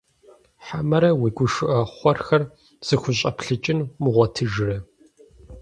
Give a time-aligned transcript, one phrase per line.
[0.65, 2.43] Хьэмэрэ уи гушыӀэ хъуэрхэр
[2.87, 4.77] зыхущӀэплъыкӀын умыгъуэтыжрэ?